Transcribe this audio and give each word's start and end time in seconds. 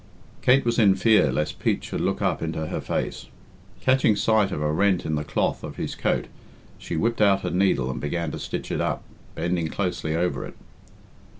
Kate 0.41 0.65
was 0.65 0.79
in 0.79 0.95
fear 0.95 1.31
lest 1.31 1.59
Pete 1.59 1.83
should 1.83 2.01
look 2.01 2.23
up 2.23 2.41
into 2.41 2.65
her 2.65 2.81
face. 2.81 3.27
Catching 3.81 4.15
sight 4.15 4.51
of 4.51 4.59
a 4.59 4.71
rent 4.71 5.05
in 5.05 5.13
the 5.13 5.23
cloth 5.23 5.63
of 5.63 5.75
his 5.75 5.93
coat, 5.93 6.25
she 6.79 6.95
whipped 6.97 7.21
out 7.21 7.41
her 7.41 7.51
needle 7.51 7.91
and 7.91 8.01
began 8.01 8.31
to 8.31 8.39
stitch 8.39 8.71
it 8.71 8.81
up, 8.81 9.03
bending 9.35 9.67
closely 9.67 10.15
over 10.15 10.43
it. 10.43 10.55